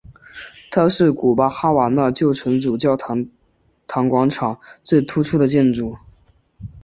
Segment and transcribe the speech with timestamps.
[0.71, 3.15] 它是古巴哈瓦那旧城主教座
[3.85, 5.95] 堂广场最突出的建筑。